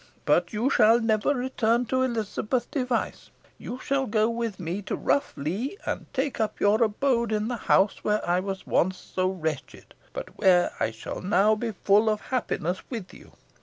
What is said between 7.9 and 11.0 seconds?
where I was once so wretched but where I